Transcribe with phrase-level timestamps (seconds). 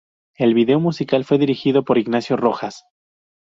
[0.35, 2.85] El video musical fue dirigido por Ignacio Rojas.